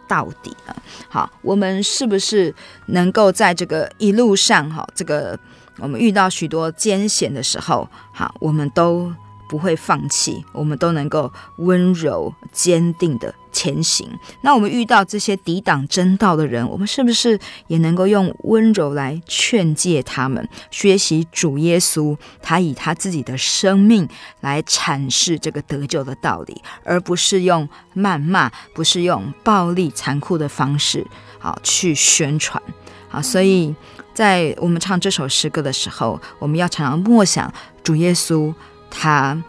[0.07, 0.75] 到底呢？
[1.09, 2.53] 好，我们是不是
[2.87, 5.39] 能够在这个一路上哈，这个。
[5.81, 9.11] 我们遇到许多艰险的时候，好，我们都
[9.49, 14.07] 不会放弃，我们都能够温柔坚定的前行。
[14.41, 24.07] 那我们遇到这些抵挡真道的人，我们是不是也能够用温柔来劝诫他们，学习主耶稣，他以他自己的生命
[24.39, 31.05] 来阐释这个得救的道理，而不是用谩骂，不是用暴力残酷的方式，
[31.39, 32.61] 好去宣传。
[33.09, 33.75] 好，所以
[34.13, 37.51] 在我们唱这首诗歌的时候，我们要常常默想
[37.83, 38.53] 主耶稣，
[38.89, 39.41] 他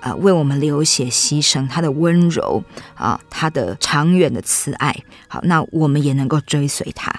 [0.00, 2.62] 呃为我们流血牺牲，他的温柔
[2.94, 4.94] 啊，他的长远的慈爱。
[5.28, 7.12] 好，那我们也能够追随他。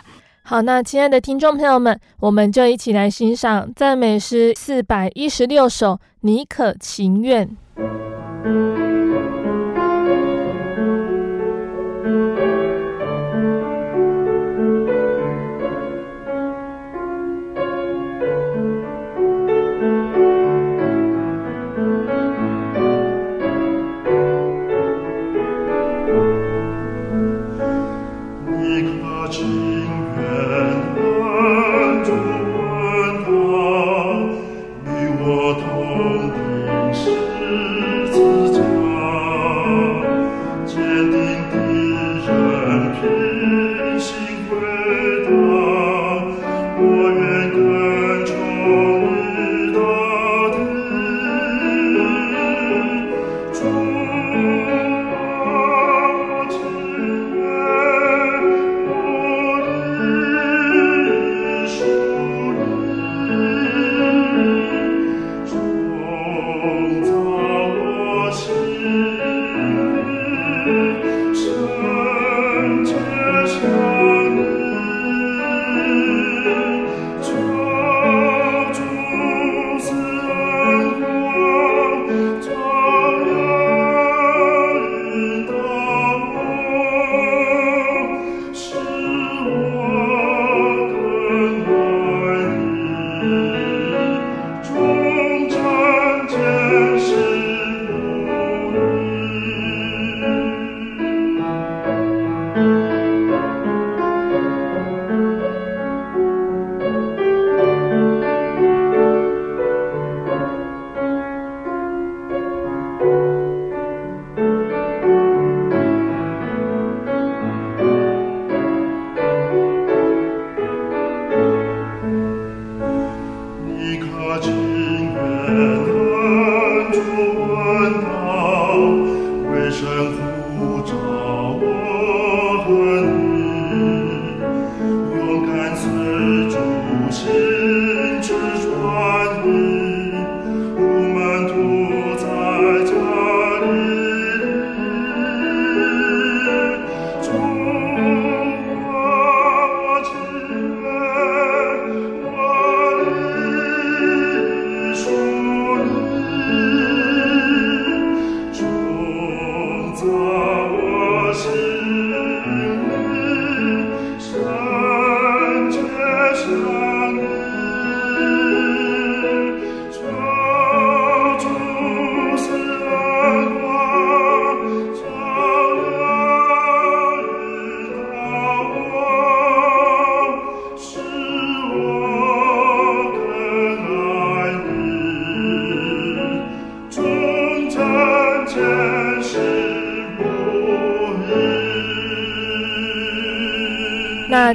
[0.43, 7.47] 好，那亲爱的听众朋友们，我们就一起来欣赏赞美诗四百一十六首《你可情愿》。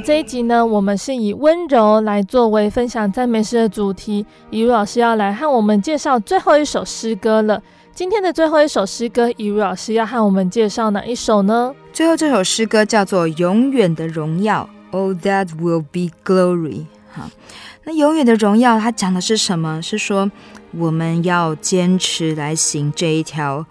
[0.05, 4.23] 这一集呢，我们是以温柔来作为分享赞美诗的主题。
[4.51, 7.59] 以如老师要来和我们介绍最后一首诗歌了。
[7.91, 11.73] 今天的最后一首诗歌，以如老师要和我们介绍哪一首呢？
[11.91, 16.85] 最后这首诗歌叫做《永远的荣耀》，Oh that will be glory。
[17.11, 17.27] 好，
[17.85, 19.81] 那永远的荣耀，它讲的是什么？
[19.81, 20.29] 是说
[20.77, 23.65] 我们要坚持来行这一条。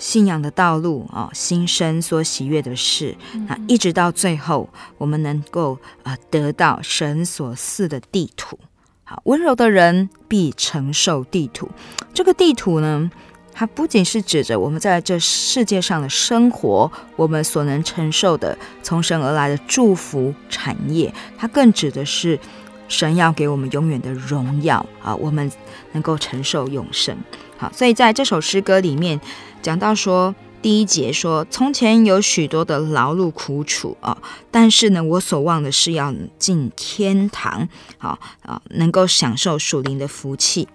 [0.00, 3.14] 信仰的道路啊，心生所喜悦的事，
[3.46, 8.58] 那一直到最后，我们能够啊得到神所赐的地图。
[9.04, 11.68] 好，温柔的人必承受地图。
[12.14, 13.10] 这个地图呢，
[13.52, 22.40] 它不仅是指着我们在这世界上的生活，我们所能承受的从神而来的祝福产业，它更指的是
[22.88, 25.52] 神要给我们永远的荣耀啊，我们
[25.92, 27.14] 能够承受永生。
[27.58, 29.20] 好，所以在这首诗歌里面。
[29.62, 34.16] 讲到说，第一节说，从前有许多的劳碌苦楚啊，
[34.50, 40.68] 但是呢，我所望的是要进天堂，好啊，能够享受属灵的福气。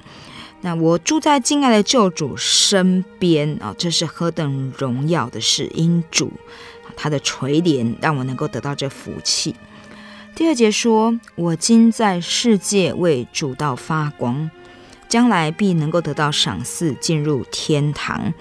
[0.61, 5.69] 那我住在敬爱的救主身边啊，这是何等荣耀的事！
[5.75, 6.31] 因主
[6.95, 9.55] 他的垂怜，让我能够得到这福气。
[10.35, 14.49] 第二节说：“我今在世界为主道发光，
[15.07, 18.33] 将来必能够得到赏赐，进入天堂，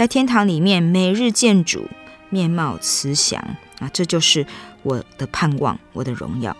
[0.00, 1.86] 在天堂里面每日见主，
[2.30, 3.38] 面貌慈祥
[3.80, 3.90] 啊！
[3.92, 4.46] 这就是
[4.82, 6.56] 我的盼望，我的荣耀。”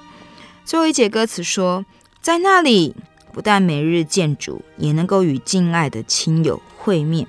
[0.67, 1.87] 最后一节歌词说
[2.21, 2.95] ：“在那里。”
[3.33, 7.27] 不但每日见主，也能够与敬爱的亲友会面。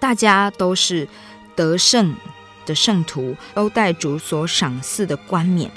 [0.00, 1.06] 大家都是
[1.54, 2.16] 得胜
[2.64, 5.70] 的圣徒，都带主所赏赐的冠冕，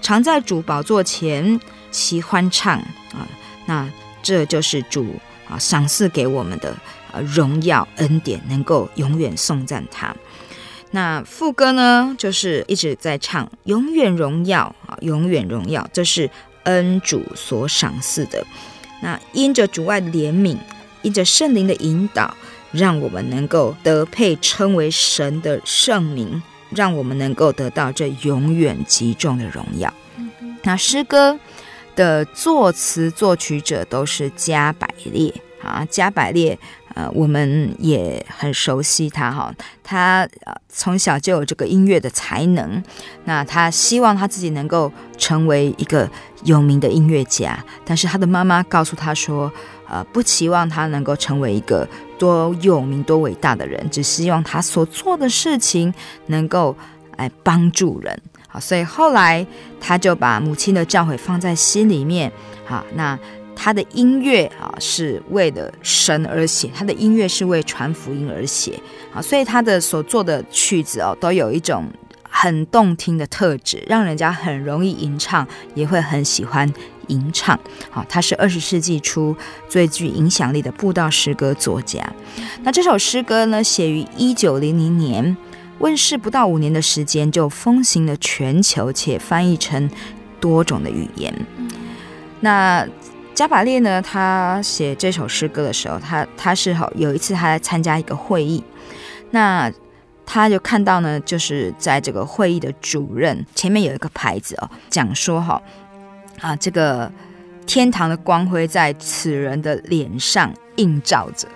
[0.00, 1.60] 常在主宝座前
[1.90, 2.78] 齐欢唱
[3.12, 3.28] 啊！
[3.66, 3.86] 那
[4.22, 5.16] 这就是主
[5.50, 6.74] 啊赏赐给我们的
[7.20, 10.14] 荣耀恩典，能够永远颂赞他。
[10.90, 16.28] 那副歌呢，就是一直在唱永远荣耀啊，永远荣耀，这是
[16.64, 18.46] 恩主所赏赐的。
[19.02, 20.58] 那因着主爱怜悯，
[21.00, 22.36] 因着圣灵的引导，
[22.72, 29.92] 让我们能够得配称为神的圣名，让我们能够得到这永远极重的荣耀。
[30.62, 31.38] 那诗歌
[31.96, 36.58] 的作词作曲者都是加百列啊，加百列。
[36.94, 42.82] 呃，我们也很熟悉他哈，他呃从小就有这个音乐的才能，
[43.24, 46.08] 那他希望他自己能够成为一个
[46.44, 49.50] 有名的音乐家，但是他的妈妈告诉他说，
[49.88, 51.88] 呃，不期望他能够成为一个
[52.18, 55.92] 多有名多伟大的人，只希望他所做的事情
[56.26, 56.76] 能够
[57.16, 59.46] 来帮助人，好，所以后来
[59.80, 62.30] 他就把母亲的教诲放在心里面，
[62.66, 63.18] 好，那。
[63.54, 68.78] 他的音乐啊，是为了神而写，他的音乐是为传福音而写
[69.14, 71.84] 啊，所以他的所做的曲子哦，都有一种
[72.28, 76.72] 很动听的特质，让人家很容易吟唱，也会很喜欢
[77.08, 77.58] 吟唱。
[77.90, 79.36] 好，他是二十世纪初
[79.68, 82.00] 最具影响力的布道诗歌作家。
[82.62, 85.36] 那这首诗歌呢，写于一九零零年，
[85.78, 89.88] 问世不到五年的时间就风行了全球，且翻译成
[90.40, 91.32] 多种的语言。
[92.40, 92.84] 那
[93.42, 98.62] 加百列呢，他写这首诗歌的时候，他他是好有一次他来参加一个会议，
[99.32, 99.68] 那
[100.24, 105.60] 他就看到呢，就是在这个会议的主任前面有一个牌子哦，讲说哈
[106.40, 107.10] 啊，这个
[107.66, 111.48] 天堂的光辉在此人的脸上映照着。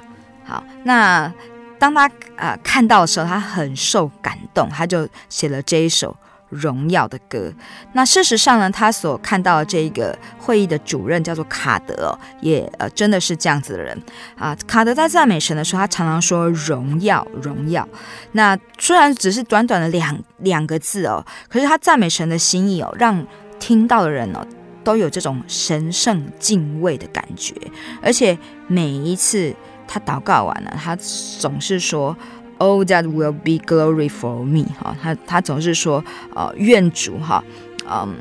[0.45, 1.33] 好，那
[1.79, 6.17] 当他啊看到的时候，他很受感动，他就写了这一首。
[6.57, 7.53] 荣耀的歌。
[7.93, 14.01] 那事实上呢，他所看到的这个会议的主任叫做卡德，也呃真的是这样子的人
[14.37, 14.57] 啊。
[14.67, 17.87] 卡德在赞美神的时候，他常常说荣耀，荣耀。
[18.33, 23.27] 那虽然只是短短的两两个字哦，可是他赞美神的心意哦，让
[23.59, 24.47] 听到的人哦
[24.83, 27.55] 都有这种神圣敬畏的感觉。
[28.03, 29.55] 而且每一次
[29.87, 30.97] 他祷告完了，他
[31.39, 32.17] 总是说。
[32.59, 34.65] Oh, that will be glory for me。
[34.81, 36.03] 哈，他他总是说，
[36.35, 37.45] 呃，愿主哈，
[37.87, 38.17] 嗯，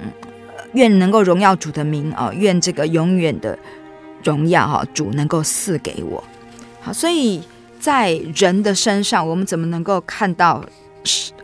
[0.73, 3.57] 愿能够荣耀主的名啊，愿这个永远的
[4.21, 6.21] 荣耀哈，主能够赐给我。
[6.81, 7.41] 好，所以
[7.79, 10.61] 在人的身上，我们怎么能够看到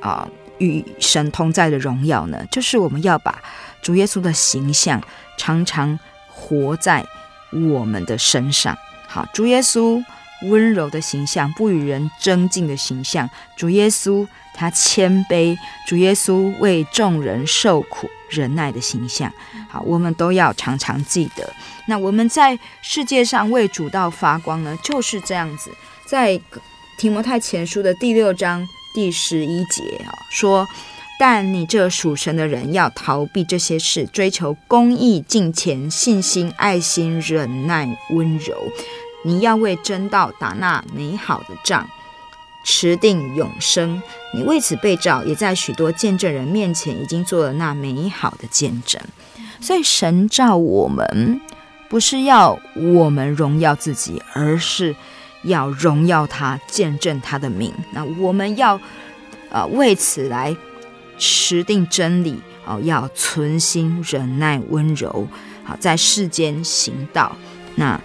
[0.02, 0.28] 啊
[0.58, 2.46] 与神同在的荣耀呢？
[2.52, 3.42] 就是我们要把
[3.82, 5.02] 主耶稣的形象
[5.38, 7.06] 常常活在
[7.54, 8.78] 我们的身上。
[9.08, 10.04] 好，主耶稣。
[10.44, 13.30] 温柔的形象，不与人争竞的形象。
[13.56, 19.32] 主耶稣他谦卑，主耶稣为众人受苦忍耐的形象。
[19.70, 21.54] 好，我们都要常常记得。
[21.88, 25.72] 那我们在世界上为主道发光呢，就是这样子。
[26.06, 26.40] 在
[26.98, 30.68] 提摩太前书的第六章第十一节啊，说：
[31.20, 38.56] 但你这属神的人要逃避这些事，追求公义、敬虔、信心、爱心、忍耐、温柔。
[39.24, 41.88] 你要为真道打那美好的仗，
[42.64, 44.02] 持定永生。
[44.34, 49.02] 你为此被召，也在许多见证人面前已经做了那美好的见证。
[49.60, 51.40] 所以神召我们，
[51.88, 54.96] 不是要我们荣耀自己，而是
[55.44, 57.72] 要荣耀他，见证他的名。
[57.92, 58.80] 那我们要
[59.52, 60.56] 呃为此来
[61.20, 65.28] 持定真理哦，要存心忍耐温柔，
[65.64, 67.36] 好在世间行道。
[67.76, 68.02] 那。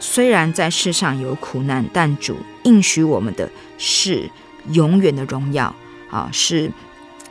[0.00, 4.28] 虽然在世上有苦难，但主应许我们的是
[4.70, 5.72] 永远的荣耀
[6.10, 6.28] 啊！
[6.32, 6.72] 是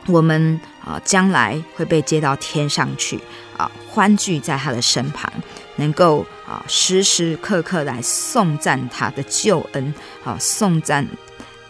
[0.06, 3.18] 我们啊将来会被接到天上去
[3.56, 5.30] 啊，欢聚在他的身旁，
[5.76, 9.92] 能够啊时时刻刻来颂赞他的救恩，
[10.22, 11.04] 啊颂赞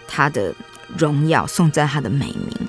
[0.07, 0.55] 他的
[0.99, 2.69] 荣耀，颂赞他的美名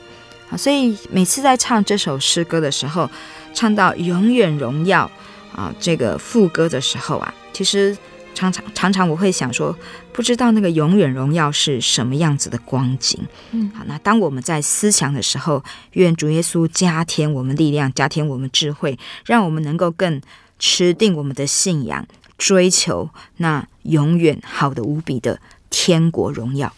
[0.49, 0.55] 啊！
[0.55, 3.09] 所以每次在唱这首诗歌的时候，
[3.53, 5.11] 唱到永远荣耀
[5.53, 7.97] 啊这个副歌的时候啊，其实。
[8.33, 9.75] 常常常常我会想说，
[10.11, 13.19] 不知道那个永远荣耀是什么样子的光景。
[13.51, 15.63] 嗯，好，那当我们在思想的时候，
[15.93, 20.21] 愿主耶稣加添我们力量，加添我们智慧，让我们能够更
[20.57, 22.07] 持定我们的信仰，
[22.37, 26.73] 追求那永远好的无比的天国荣耀。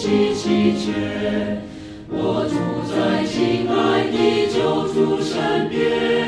[0.00, 1.60] 凄凄绝
[2.08, 2.54] 我住
[2.86, 6.27] 在亲爱的救主身边。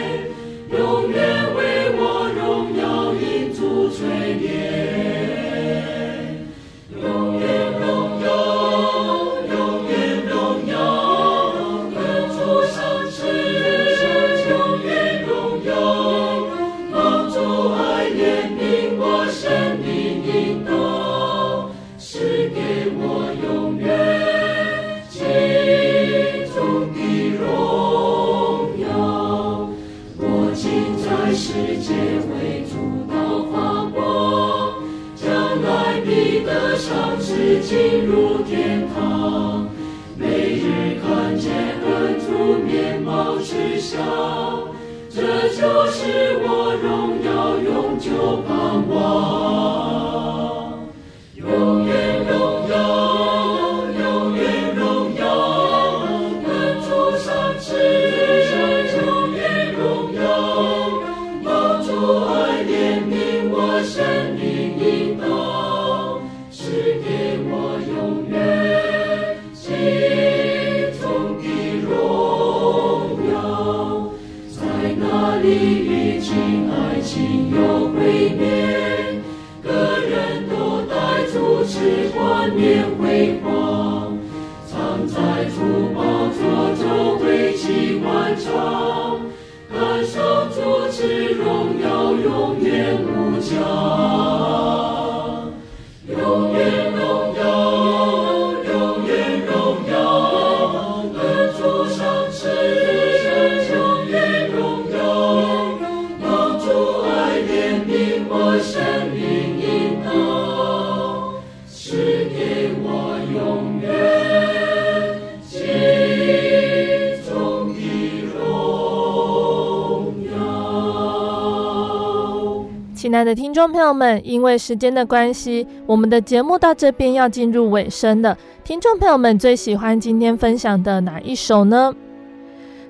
[123.10, 128.38] 亲爱的听众朋友们，因为时间的关系，我们的节目到这边要进入尾声了。
[128.62, 131.92] 听众朋友们最喜欢今天分享的哪一首呢？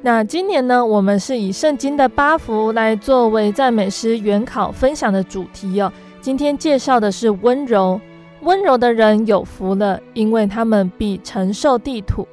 [0.03, 5.91] 那今年呢，我们是以圣经的八福来作为赞美诗原考分享的主题哦。
[6.21, 7.99] 今天介绍的是温柔，
[8.43, 12.29] 温柔的人有福了，因为他们必承受地土。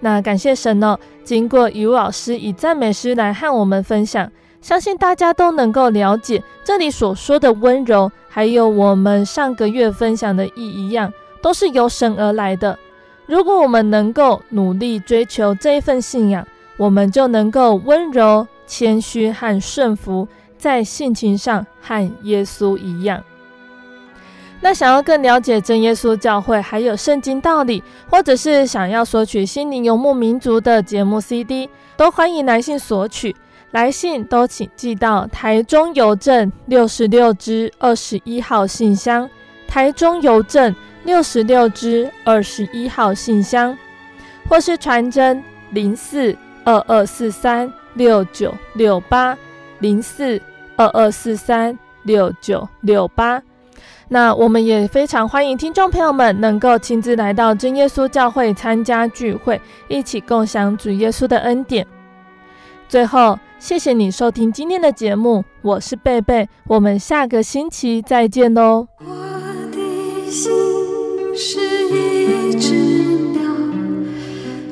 [0.00, 4.30] 那感谢神哦，经过于老师以赞美诗来和我们分享。
[4.68, 11.10] 相信大家都能够了解这里所说的温柔，还有我们上个月分享的意一样，
[11.40, 12.78] 都是由神而来的。
[13.24, 16.46] 如果我们能够努力追求这一份信仰，
[16.76, 23.24] 我们就能够温柔、谦虚和顺服，在性情上和耶稣一样。
[24.60, 33.34] 那想要更了解真耶稣教会，还有圣经道理，或者是想要索取心灵游牧民族的节目 CD，都欢迎来信索取。
[33.70, 39.28] 来信都请寄到台中邮政六十六支二十一号信箱，
[39.66, 43.76] 台中邮政六十六支二十一号信箱，
[44.48, 49.36] 或是传真零四二二四三六九六八
[49.80, 50.40] 零四
[50.76, 53.42] 二二四三六九六八。
[54.08, 61.86] 那我们也非常欢迎听众朋友们能够亲自来到真耶稣教会参加聚会，一起共享主耶稣的恩典。
[62.88, 63.38] 最后。
[63.58, 68.86] 谢谢你收听今天的节目，我是贝贝，我们下个星期再见哦。
[69.00, 69.06] 我
[69.72, 70.52] 的心
[71.34, 72.74] 是一只
[73.32, 73.42] 鸟，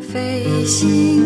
[0.00, 1.25] 飞行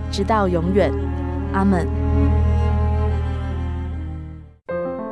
[0.11, 0.91] 直到永远，
[1.53, 1.87] 阿门。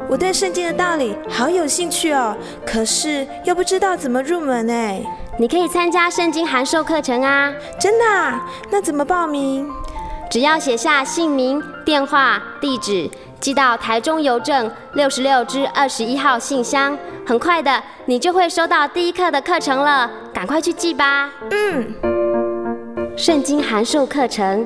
[0.09, 2.35] 我对圣经的道理好有兴趣哦，
[2.65, 5.01] 可是又不知道怎么入门哎。
[5.37, 7.53] 你可以参加圣经函授课程啊！
[7.79, 8.45] 真的啊？
[8.69, 9.69] 那怎么报名？
[10.29, 20.09] 只要写下姓名、电话、地址，寄到台中邮政六十六之二十一号信箱，很快的，你就会收到第一课的课程了。
[20.33, 21.29] 赶快去寄吧！
[21.51, 21.93] 嗯。
[23.15, 24.65] 圣经函授课程